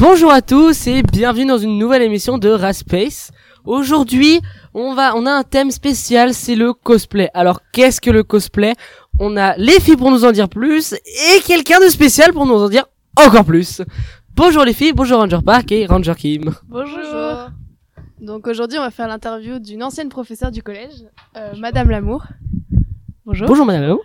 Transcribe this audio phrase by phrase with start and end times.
[0.00, 3.32] Bonjour à tous et bienvenue dans une nouvelle émission de Radspace.
[3.66, 4.40] Aujourd'hui,
[4.72, 7.28] on va, on a un thème spécial, c'est le cosplay.
[7.34, 8.72] Alors, qu'est-ce que le cosplay?
[9.18, 12.54] On a les filles pour nous en dire plus et quelqu'un de spécial pour nous
[12.54, 13.82] en dire encore plus.
[14.34, 16.54] Bonjour les filles, bonjour Ranger Park et Ranger Kim.
[16.66, 17.50] Bonjour.
[18.22, 21.04] Donc aujourd'hui, on va faire l'interview d'une ancienne professeure du collège,
[21.36, 22.24] euh, Madame Lamour.
[23.26, 23.46] Bonjour.
[23.46, 23.82] Bonjour madame.
[23.82, 24.02] Lao.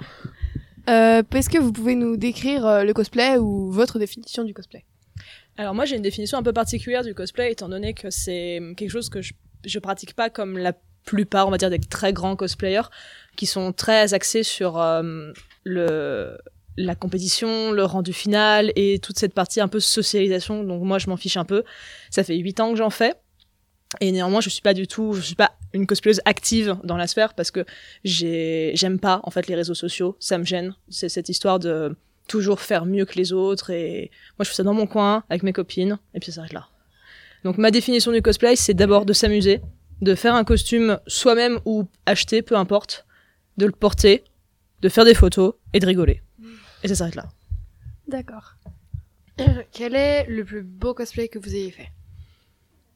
[0.89, 4.83] Euh, Est-ce que vous pouvez nous décrire euh, le cosplay ou votre définition du cosplay?
[5.57, 8.89] Alors moi j'ai une définition un peu particulière du cosplay étant donné que c'est quelque
[8.89, 9.33] chose que je,
[9.65, 10.73] je pratique pas comme la
[11.05, 12.89] plupart on va dire des très grands cosplayers
[13.37, 15.31] qui sont très axés sur euh,
[15.63, 16.37] le
[16.77, 21.09] la compétition, le rendu final et toute cette partie un peu socialisation donc moi je
[21.09, 21.63] m'en fiche un peu.
[22.09, 23.13] Ça fait huit ans que j'en fais
[24.01, 27.07] et néanmoins je suis pas du tout je suis pas une cosplayeuse active dans la
[27.07, 27.65] sphère parce que
[28.03, 30.75] j'ai j'aime pas en fait les réseaux sociaux, ça me gêne.
[30.89, 31.95] C'est cette histoire de
[32.27, 35.43] toujours faire mieux que les autres et moi, je fais ça dans mon coin, avec
[35.43, 36.67] mes copines, et puis ça s'arrête là.
[37.43, 39.61] Donc, ma définition du cosplay, c'est d'abord de s'amuser,
[40.01, 43.05] de faire un costume soi-même ou acheter, peu importe,
[43.57, 44.23] de le porter,
[44.81, 46.21] de faire des photos et de rigoler.
[46.83, 47.25] Et ça s'arrête là.
[48.07, 48.55] D'accord.
[49.71, 51.89] Quel est le plus beau cosplay que vous ayez fait?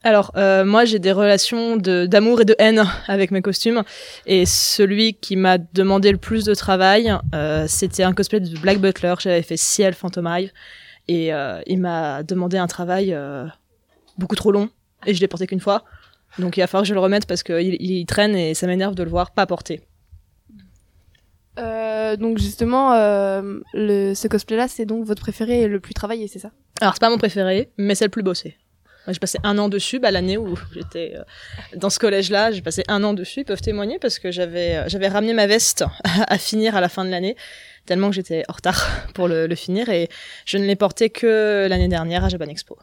[0.04, 3.84] Alors, euh, moi, j'ai des relations de- d'amour et de haine avec mes costumes.
[4.26, 8.80] Et celui qui m'a demandé le plus de travail, euh, c'était un cosplay de Black
[8.80, 9.16] Butler.
[9.20, 10.52] J'avais fait Ciel Phantom Hive.
[11.10, 13.18] Et euh, il m'a demandé un travail
[14.18, 14.70] beaucoup trop long.
[15.06, 15.84] Et je l'ai porté qu'une fois.
[16.38, 18.94] Donc il va falloir que je le remette parce qu'il il traîne et ça m'énerve
[18.94, 19.82] de le voir pas porter.
[21.58, 26.28] euh, Donc justement, euh, le, ce cosplay-là, c'est donc votre préféré et le plus travaillé,
[26.28, 26.52] c'est ça?
[26.82, 28.56] Alors c'est pas mon préféré, mais c'est le plus bossé.
[29.12, 31.24] J'ai passé un an dessus, bah, l'année où j'étais euh,
[31.76, 34.84] dans ce collège-là, j'ai passé un an dessus, ils peuvent témoigner parce que j'avais euh,
[34.88, 35.84] j'avais ramené ma veste
[36.28, 37.36] à finir à la fin de l'année,
[37.86, 40.10] tellement que j'étais en retard pour le, le finir et
[40.46, 42.78] je ne l'ai porté que l'année dernière à Japan Expo.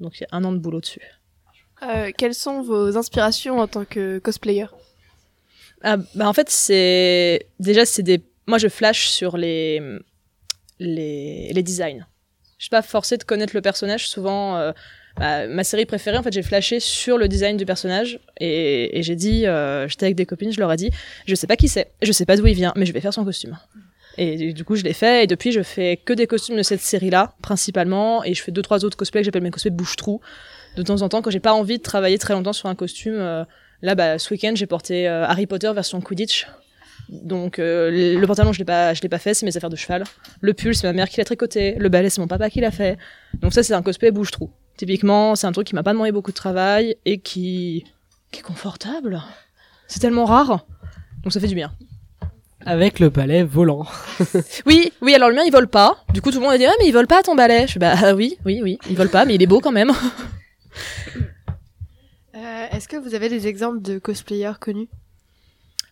[0.00, 1.02] Donc il y a un an de boulot dessus.
[1.82, 4.66] euh, Quelles sont vos inspirations en tant que cosplayer?
[5.84, 9.80] Ah, bah en fait, c'est déjà c'est des moi je flash sur les
[10.78, 12.06] les les designs.
[12.58, 14.72] Je suis pas forcée de connaître le personnage souvent euh,
[15.18, 19.16] bah, ma série préférée en fait, j'ai flashé sur le design du personnage et, j'ai
[19.16, 20.90] dit euh, j'étais avec des copines, je leur ai dit
[21.26, 23.14] je sais pas qui c'est, je sais pas d'où il vient, mais je vais faire
[23.14, 23.58] son costume.
[24.18, 26.82] Et du- coup, je l'ai fait et depuis je fais que des costumes de cette
[26.82, 30.20] série-là principalement et je fais deux trois autres cosplays que j'appelle mes cosplays bouche-trou.
[30.76, 33.14] De temps en temps quand j'ai pas envie de travailler très longtemps sur un costume
[33.16, 33.44] euh,
[33.82, 36.46] Là, bah, ce week-end, j'ai porté euh, Harry Potter version Quidditch.
[37.08, 39.76] Donc, le le pantalon, je l'ai pas, je l'ai pas fait, c'est mes affaires de
[39.76, 40.04] cheval.
[40.40, 41.74] Le pull, c'est ma mère qui l'a tricoté.
[41.74, 42.96] Le balai, c'est mon papa qui l'a fait.
[43.40, 44.50] Donc ça, c'est un cosplay bouche-trou.
[44.86, 47.84] Typiquement, c'est un truc qui m'a pas demandé beaucoup de travail et qui,
[48.32, 49.22] qui est confortable.
[49.86, 50.66] C'est tellement rare.
[51.22, 51.70] Donc ça fait du bien.
[52.66, 53.86] Avec le balai volant.
[54.66, 55.98] Oui, oui, alors le mien, il vole pas.
[56.12, 57.68] Du coup, tout le monde a dit, ah, mais il vole pas ton balai.
[57.68, 59.70] Je fais, bah, ah oui, oui, oui, il vole pas, mais il est beau quand
[59.70, 59.92] même.
[62.34, 64.88] Euh, Est-ce que vous avez des exemples de cosplayers connus?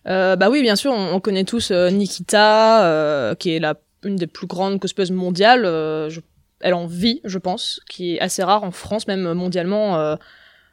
[0.07, 3.75] Euh, bah oui, bien sûr, on, on connaît tous euh, Nikita, euh, qui est la
[4.03, 5.63] une des plus grandes cosplayeuses mondiales.
[5.65, 6.19] euh, je-
[6.63, 9.99] elle en vit, je pense, qui est assez rare en France, même mondialement.
[9.99, 10.15] euh,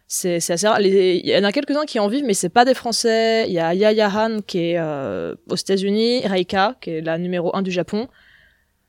[0.06, 0.81] c'est assez rare.
[0.81, 3.47] Il y en a quelques-uns qui en vivent, mais c'est pas des Français.
[3.47, 7.54] Il y a Yaya Han qui est euh, aux États-Unis, Reika qui est la numéro
[7.54, 8.09] un du Japon.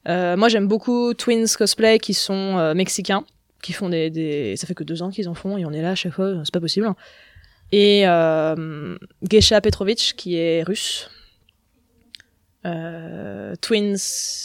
[0.07, 3.25] Euh, moi, j'aime beaucoup Twins Cosplay qui sont mexicains,
[3.61, 4.55] qui font des.
[4.55, 6.41] Ça fait que deux ans qu'ils en font et on est là à chaque fois,
[6.45, 6.87] c'est pas possible
[7.71, 8.97] et euh,
[9.29, 11.09] Gesha Petrovic qui est russe,
[12.63, 13.97] Twins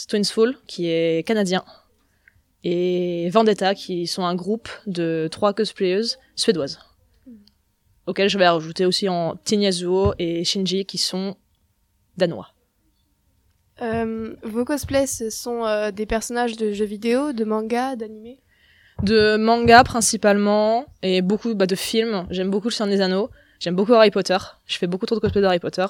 [0.07, 1.63] Twinsful qui est canadien
[2.65, 6.79] et Vendetta qui sont un groupe de trois cosplayeuses suédoises
[8.07, 11.35] auxquelles je vais rajouter aussi en Tinyazuo et Shinji qui sont
[12.17, 12.49] danois.
[13.81, 18.39] Euh, Vos cosplays, ce sont euh, des personnages de jeux vidéo, de manga, d'animé?
[19.03, 22.25] De manga principalement et beaucoup bah, de films.
[22.29, 23.29] J'aime beaucoup Le Seigneur des Anneaux.
[23.59, 24.37] J'aime beaucoup Harry Potter.
[24.65, 25.85] Je fais beaucoup trop de cosplay d'Harry Potter.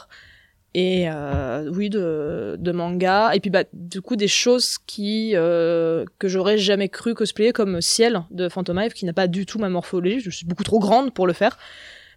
[0.77, 3.33] Et euh, oui, de, de manga.
[3.33, 7.79] Et puis bah, du coup, des choses qui euh, que j'aurais jamais cru cosplayer, comme
[7.79, 10.19] Ciel de Phantom Hive, qui n'a pas du tout ma morphologie.
[10.19, 11.57] Je suis beaucoup trop grande pour le faire.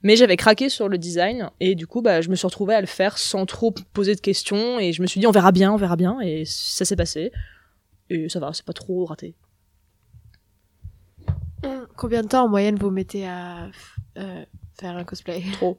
[0.02, 2.80] Mais j'avais craqué sur le design et du coup, bah, je me suis retrouvée à
[2.80, 5.72] le faire sans trop poser de questions et je me suis dit on verra bien,
[5.72, 7.30] on verra bien et ça s'est passé.
[8.10, 9.36] Et ça va, c'est pas trop raté.
[11.96, 13.70] Combien de temps en moyenne vous mettez à
[14.16, 14.44] euh,
[14.80, 15.44] faire un cosplay?
[15.52, 15.78] Trop.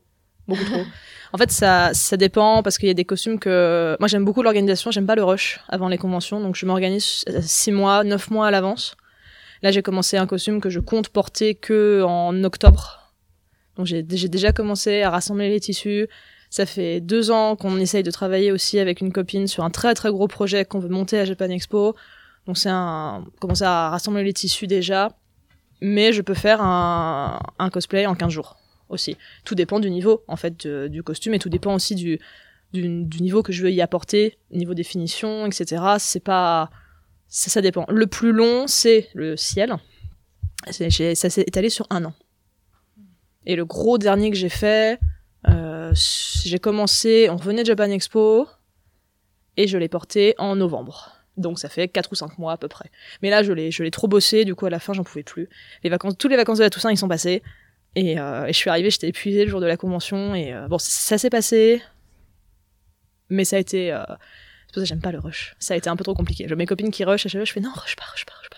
[1.31, 3.95] En fait, ça, ça dépend parce qu'il y a des costumes que.
[3.99, 7.71] Moi, j'aime beaucoup l'organisation, j'aime pas le rush avant les conventions, donc je m'organise 6
[7.71, 8.95] mois, 9 mois à l'avance.
[9.61, 13.13] Là, j'ai commencé un costume que je compte porter que en octobre.
[13.75, 16.07] Donc, j'ai déjà commencé à rassembler les tissus.
[16.49, 19.93] Ça fait deux ans qu'on essaye de travailler aussi avec une copine sur un très
[19.93, 21.95] très gros projet qu'on veut monter à Japan Expo.
[22.47, 23.23] Donc, c'est un.
[23.39, 25.11] commencer à rassembler les tissus déjà.
[25.81, 28.58] Mais je peux faire un, un cosplay en 15 jours
[28.89, 29.18] aussi.
[29.45, 32.19] Tout dépend du niveau en fait du costume et tout dépend aussi du,
[32.74, 35.81] niveau que je veux y apporter, niveau définition, etc.
[36.00, 36.69] C'est pas
[37.27, 37.86] ça, dépend.
[37.89, 39.75] Le plus long c'est le ciel.
[40.71, 40.89] Ça
[41.30, 42.13] s'est étalé sur un an.
[43.45, 45.00] Et le gros dernier que j'ai fait,
[45.47, 48.47] euh, j'ai commencé, on revenait de Japan Expo
[49.57, 51.15] et je l'ai porté en novembre.
[51.38, 52.92] Donc ça fait 4 ou 5 mois à peu près.
[53.21, 55.47] Mais là je l'ai trop bossé, du coup à la fin j'en pouvais plus.
[55.83, 57.42] Les toutes les vacances de la Toussaint ils sont passées.
[57.95, 60.36] Et, euh, et je suis arrivée, j'étais épuisée le jour de la convention.
[60.36, 61.81] Et euh, bon, ça, ça s'est passé.
[63.30, 63.91] Mais ça a été.
[63.91, 65.56] euh, c'est pour ça que j'aime pas le rush.
[65.59, 66.45] Ça a été un peu trop compliqué.
[66.47, 68.33] J'ai mes copines qui rush à chaque fois, je fais non, rush pas, rush pas,
[68.39, 68.57] rush pas.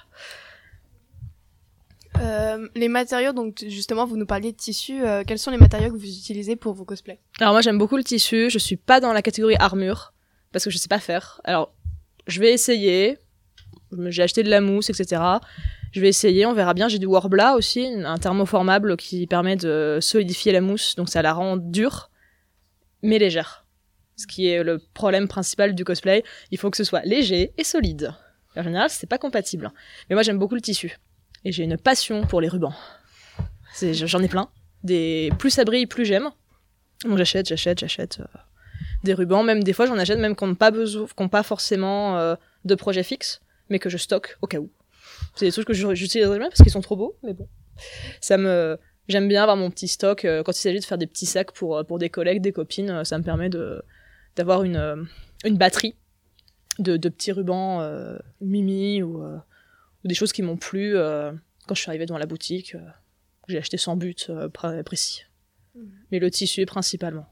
[2.75, 5.01] Les matériaux, donc justement, vous nous parliez de tissu.
[5.25, 7.19] quels sont les matériaux que vous utilisez pour vos cosplays?
[7.39, 8.49] Alors moi j'aime beaucoup le tissu.
[8.51, 10.13] Je suis pas dans la catégorie armure
[10.51, 11.41] parce que je sais pas faire.
[11.43, 11.73] Alors
[12.27, 13.17] je vais essayer.
[14.07, 15.21] J'ai acheté de la mousse, etc.
[15.91, 16.87] Je vais essayer, on verra bien.
[16.87, 21.33] J'ai du Warbla aussi, un thermoformable qui permet de solidifier la mousse, donc ça la
[21.33, 22.09] rend dure,
[23.01, 23.65] mais légère.
[24.15, 26.23] Ce qui est le problème principal du cosplay.
[26.51, 28.13] Il faut que ce soit léger et solide.
[28.55, 29.71] En général, c'est pas compatible.
[30.09, 30.97] Mais moi, j'aime beaucoup le tissu.
[31.43, 32.73] Et j'ai une passion pour les rubans.
[33.81, 34.49] J'en ai plein.
[35.37, 36.29] Plus ça brille, plus j'aime.
[37.03, 38.37] Donc j'achète, j'achète, j'achète euh,
[39.03, 39.43] des rubans.
[39.43, 41.07] Même des fois, j'en achète même qui n'ont pas, besoin...
[41.07, 42.35] qui ont pas forcément euh,
[42.65, 43.41] de projet fixe,
[43.71, 44.69] mais que je stocke au cas où.
[45.35, 47.47] C'est des trucs que j'utiliserai jamais parce qu'ils sont trop beaux, mais bon.
[48.19, 48.77] Ça me,
[49.07, 51.51] j'aime bien avoir mon petit stock euh, quand il s'agit de faire des petits sacs
[51.53, 52.91] pour euh, pour des collègues, des copines.
[52.91, 53.81] euh, Ça me permet de
[54.35, 55.07] d'avoir une
[55.43, 55.95] une batterie
[56.79, 59.37] de, de petits rubans euh, Mimi ou euh,
[60.03, 61.31] ou des choses qui m'ont plu euh,
[61.67, 62.75] quand je suis arrivée dans la boutique.
[63.47, 65.23] j'ai acheté sans but pré- précis.
[66.11, 67.27] Mais le tissu principalement.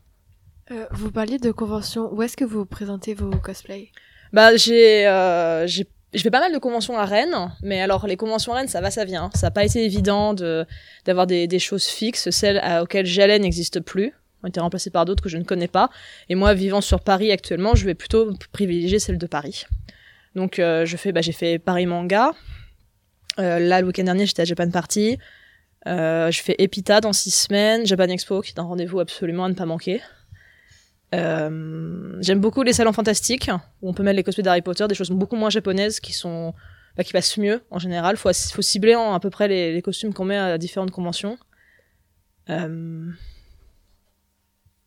[0.92, 2.14] Vous parliez de convention.
[2.14, 3.92] Où est-ce que vous présentez vos cosplays?
[4.34, 5.04] Bah j'ai
[5.66, 8.68] j'ai je fais pas mal de conventions à Rennes, mais alors les conventions à Rennes,
[8.68, 9.30] ça va, ça vient.
[9.36, 10.66] Ça n'a pas été évident de
[11.06, 12.30] d'avoir des, des choses fixes.
[12.32, 14.14] Celles auxquelles j'allais n'existent plus,
[14.44, 15.90] ont été remplacées par d'autres que je ne connais pas.
[16.30, 19.66] Et moi, vivant sur Paris actuellement, je vais plutôt privilégier celle de Paris.
[20.36, 22.32] Donc euh, je fais, bah, j'ai fait Paris Manga.
[23.40, 25.18] Euh, là, le week-end dernier, j'étais à Japan Party.
[25.88, 29.50] Euh, je fais Epita dans six semaines, Japan Expo, qui est un rendez-vous absolument à
[29.50, 30.02] ne pas manquer.
[31.16, 33.50] Euh, J'aime beaucoup les salons fantastiques
[33.82, 36.54] où on peut mettre les cosplays d'Harry Potter, des choses beaucoup moins japonaises qui sont
[36.98, 38.18] bah, qui passent mieux en général.
[38.18, 41.38] Faut faut cibler en, à peu près les, costumes qu'on met à différentes conventions.
[42.50, 43.10] Euh,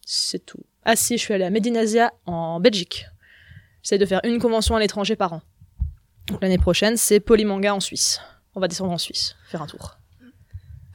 [0.04, 0.64] C'est tout.
[0.84, 3.06] Ah si, je suis allée à Medinasia en Belgique.
[3.82, 5.42] J'essaie de faire une convention à l'étranger par an.
[6.28, 8.20] Donc l'année prochaine, c'est Polymanga en Suisse.
[8.54, 9.96] On va descendre en Suisse, faire un tour.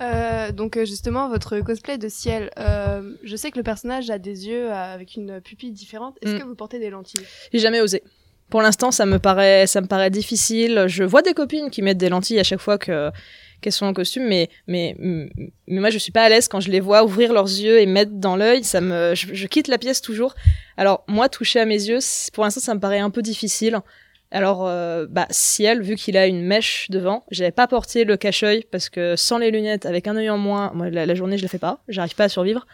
[0.02, 4.20] Euh, donc euh, justement, votre cosplay de ciel, euh, je sais que le personnage a
[4.20, 6.18] des yeux euh, avec une pupille différente.
[6.22, 6.40] Est-ce Mm.
[6.40, 7.26] que vous portez des lentilles?
[7.52, 8.04] J'ai jamais osé.
[8.50, 10.86] Pour l'instant, ça me paraît, ça me paraît difficile.
[10.88, 13.10] Je vois des copines qui mettent des lentilles à chaque fois que
[13.60, 16.70] qu'elles sont en costume, mais mais mais moi je suis pas à l'aise quand je
[16.70, 18.64] les vois ouvrir leurs yeux et mettre dans l'œil.
[18.64, 20.36] Ça me, je, je quitte la pièce toujours.
[20.78, 21.98] Alors moi, toucher à mes yeux,
[22.34, 23.80] pour l'instant, ça me paraît un peu difficile.
[24.30, 28.66] Alors, euh, bah, ciel, vu qu'il a une mèche devant, j'avais pas porté le cache-œil
[28.72, 31.48] parce que sans les lunettes, avec un œil en moins, moi, la, journée, je le
[31.48, 31.82] fais pas.
[31.88, 32.68] J'arrive pas à survivre.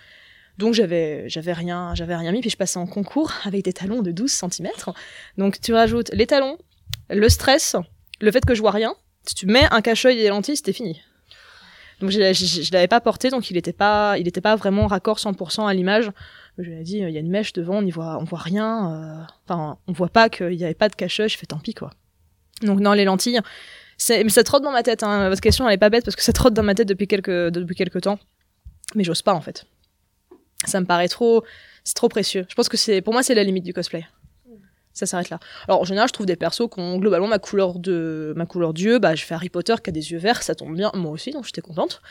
[0.57, 2.41] Donc, j'avais, j'avais rien, j'avais rien mis.
[2.41, 4.69] Puis, je passais en concours avec des talons de 12 cm.
[5.37, 6.57] Donc, tu rajoutes les talons,
[7.09, 7.75] le stress,
[8.19, 8.95] le fait que je vois rien.
[9.27, 11.01] Si tu mets un cache-œil et des lentilles, c'était fini.
[12.01, 14.87] Donc, je, je, je l'avais pas porté, donc il était pas, il était pas vraiment
[14.87, 16.09] raccord 100% à l'image.
[16.57, 18.39] Je lui ai dit, il y a une mèche devant, on y voit, on voit
[18.39, 18.93] rien.
[18.93, 21.29] euh, Enfin, on voit pas qu'il y avait pas de cache-œil.
[21.29, 21.89] Je fais tant pis, quoi.
[22.61, 23.39] Donc, non, les lentilles.
[24.09, 25.01] Mais ça trotte dans ma tête.
[25.03, 25.29] Hein.
[25.29, 27.75] Votre question, elle pas bête parce que ça trotte dans ma tête depuis quelques, depuis
[27.75, 28.19] quelques temps.
[28.95, 29.65] Mais j'ose pas, en fait.
[30.65, 31.43] Ça me paraît trop,
[31.83, 32.45] c'est trop précieux.
[32.47, 34.05] Je pense que c'est, pour moi, c'est la limite du cosplay.
[34.93, 35.39] Ça s'arrête là.
[35.67, 38.73] Alors, en général, je trouve des persos qui ont globalement ma couleur de, ma couleur
[38.75, 38.99] d'yeux.
[38.99, 40.91] Bah, je fais Harry Potter qui a des yeux verts, ça tombe bien.
[40.93, 42.01] Moi aussi, donc j'étais contente.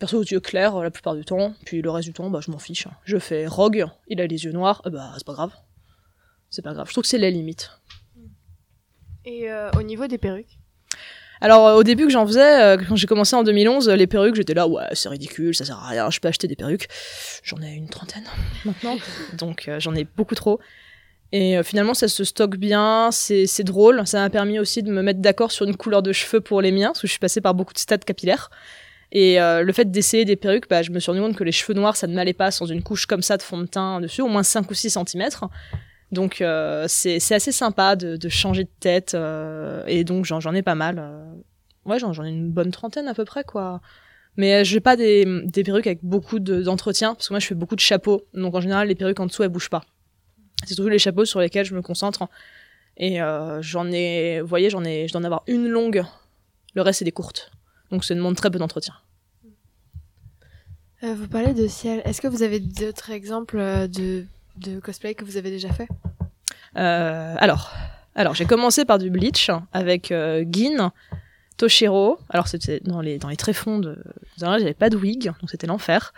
[0.00, 1.54] Perso aux yeux clairs euh, la plupart du temps.
[1.64, 2.88] Puis le reste du temps, bah, je m'en fiche.
[3.04, 4.82] Je fais Rogue, il a les yeux noirs.
[4.86, 5.52] euh, bah, c'est pas grave.
[6.48, 6.88] C'est pas grave.
[6.88, 7.70] Je trouve que c'est la limite.
[9.24, 10.58] Et euh, au niveau des perruques?
[11.42, 14.06] Alors euh, au début que j'en faisais, euh, quand j'ai commencé en 2011, euh, les
[14.06, 16.88] perruques, j'étais là, ouais, c'est ridicule, ça sert à rien, je peux acheter des perruques.
[17.42, 18.24] J'en ai une trentaine
[18.64, 18.96] maintenant,
[19.38, 20.60] donc j'en ai beaucoup trop.
[21.32, 24.04] Et finalement, ça se stocke bien, c'est c'est drôle.
[24.04, 26.72] Ça m'a permis aussi de me mettre d'accord sur une couleur de cheveux pour les
[26.72, 28.50] miens, parce que je suis passée par beaucoup de stades capillaires.
[29.12, 31.52] Et euh, le fait d'essayer des perruques, bah, je me suis rendu compte que les
[31.52, 34.00] cheveux noirs, ça ne m'allait pas sans une couche comme ça de fond de teint
[34.00, 35.28] dessus, au moins 5 ou 6 cm.
[36.12, 39.14] Donc euh, c'est assez sympa de, changer de tête.
[39.14, 40.98] euh, et donc j'en ai pas mal.
[40.98, 41.32] euh.
[41.84, 43.80] Ouais, j'en ai une bonne trentaine à peu près, quoi.
[44.36, 45.26] Mais euh, j'ai pas des,
[45.64, 48.22] perruques avec beaucoup de- d'entretien, parce que moi je fais beaucoup de chapeaux.
[48.34, 49.82] Donc en général, les perruques en dessous, elles bougent pas.
[50.64, 52.28] C'est surtout les chapeaux sur lesquels je me concentre.
[52.96, 56.04] Et euh, j'en ai, vous voyez, j'en ai, je dois en avoir une longue.
[56.74, 57.50] Le reste, c'est des courtes.
[57.90, 58.94] Donc ça demande très peu d'entretien.
[61.02, 62.02] Euh, vous parlez de ciel.
[62.04, 64.26] Est-ce que vous avez d'autres exemples euh, de,
[64.58, 65.88] de cosplay que vous avez déjà fait?
[66.76, 67.72] Euh, alors,
[68.14, 70.90] alors j'ai commencé par du bleach avec euh, Gin,
[71.56, 72.18] Toshiro.
[72.28, 73.96] Alors c'était dans les dans les tréfonds de.
[74.38, 76.12] j'avais pas de wig, donc c'était l'enfer.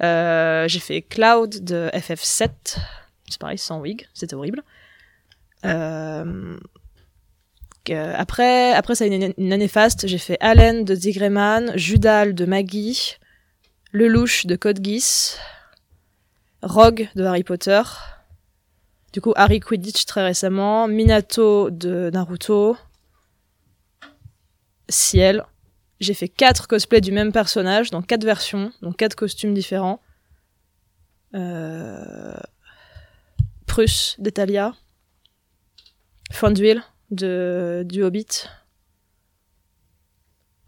[0.00, 2.50] J'ai fait Cloud de FF7.
[3.28, 4.62] C'est pareil, sans wig, c'était horrible.
[5.64, 6.58] Euh,
[7.84, 10.06] que- après, après ça a une, année faste.
[10.06, 13.16] J'ai fait Allen de Zigreman, Judal de Maggie,
[13.92, 14.80] Lelouch de Code
[16.62, 17.82] Rogue de Harry Potter.
[19.12, 22.76] Du coup, Harry Quidditch très récemment, Minato de Naruto,
[24.88, 25.44] Ciel.
[26.00, 30.00] J'ai fait quatre cosplays du même personnage dans quatre versions, donc quatre costumes différents.
[31.34, 32.36] Euh...
[33.66, 34.74] Prusse d'Etalia,
[36.32, 36.82] Fonduil
[37.14, 38.48] du Hobbit.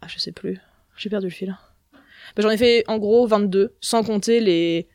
[0.01, 0.59] Ah, je sais plus,
[0.95, 1.55] j'ai perdu le fil.
[2.35, 4.87] Ben, J'en ai fait en gros 22, sans compter les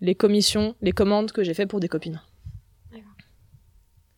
[0.00, 2.20] les commissions, les commandes que j'ai fait pour des copines.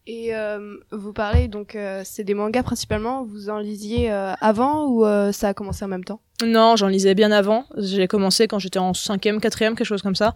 [0.09, 3.25] Et euh, vous parlez donc, euh, c'est des mangas principalement.
[3.25, 6.21] Vous en lisiez euh, avant ou ça a commencé en même temps?
[6.45, 7.65] Non, j'en lisais bien avant.
[7.77, 10.35] J'ai commencé quand j'étais en cinquième, quatrième, quelque chose comme ça.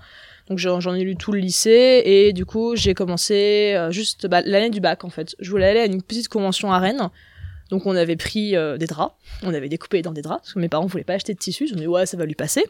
[0.48, 4.70] Donc j'en ai lu tout le lycée et du coup j'ai commencé juste bah, l'année
[4.70, 5.36] du bac en fait.
[5.38, 7.10] Je voulais aller à une petite convention à Rennes.
[7.70, 10.58] Donc on avait pris euh, des draps, on avait découpé dans des draps parce que
[10.58, 11.68] mes parents voulaient pas acheter de tissus.
[11.68, 12.64] Ils ont dit ouais ça va lui passer.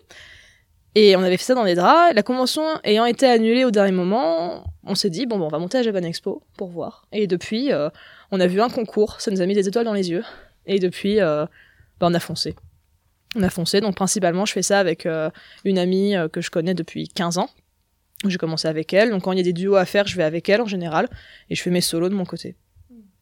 [0.94, 2.14] Et on avait fait ça dans des draps.
[2.14, 5.58] La convention ayant été annulée au dernier moment, on s'est dit bon, bon on va
[5.58, 7.06] monter à Japan Expo pour voir.
[7.12, 7.90] Et depuis euh,
[8.32, 10.24] on a vu un concours, ça nous a mis des étoiles dans les yeux.
[10.66, 11.46] Et depuis euh,
[12.00, 12.56] bah, on a foncé.
[13.36, 15.30] On a foncé, donc principalement je fais ça avec euh,
[15.64, 17.48] une amie euh, que je connais depuis 15 ans.
[18.26, 20.24] J'ai commencé avec elle, donc quand il y a des duos à faire, je vais
[20.24, 21.08] avec elle en général,
[21.48, 22.56] et je fais mes solos de mon côté.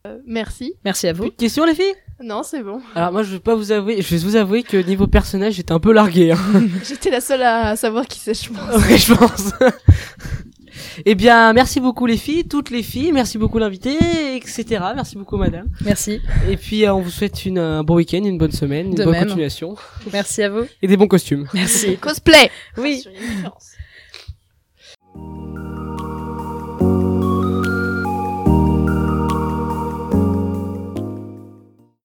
[0.07, 0.75] Euh, Merci.
[0.85, 1.31] Merci à Plus vous.
[1.31, 2.81] de questions les filles Non, c'est bon.
[2.95, 5.73] Alors moi je vais pas vous avouer, je vais vous avouer que niveau personnage j'étais
[5.73, 6.33] un peu largué.
[6.33, 6.39] Hein.
[6.89, 8.87] J'étais la seule à savoir qui c'est, je pense.
[8.87, 9.53] Ouais, je pense.
[11.07, 13.97] eh bien, merci beaucoup les filles, toutes les filles, merci beaucoup l'invité,
[14.37, 14.65] etc.
[14.95, 15.67] Merci beaucoup madame.
[15.85, 16.21] Merci.
[16.49, 19.05] Et puis euh, on vous souhaite une, un bon week-end, une bonne semaine, une De
[19.05, 19.25] bonne même.
[19.27, 19.77] continuation
[20.13, 20.65] Merci à vous.
[20.83, 21.47] et des bons costumes.
[21.55, 21.97] Merci.
[21.99, 23.05] Cosplay Oui.
[23.07, 23.51] Une.